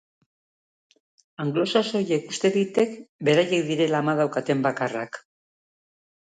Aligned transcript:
Anglosaxoiek 1.43 2.25
uste 2.33 2.51
ditek 2.57 2.97
beraiek 3.31 3.71
direla 3.71 4.03
ama 4.05 4.19
daukaten 4.25 4.67
bakarrak. 4.69 5.25